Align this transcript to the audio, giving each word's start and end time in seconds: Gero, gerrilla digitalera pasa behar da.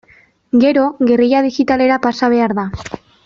Gero, 0.63 0.85
gerrilla 1.11 1.43
digitalera 1.49 2.01
pasa 2.09 2.33
behar 2.35 2.59
da. 2.63 2.69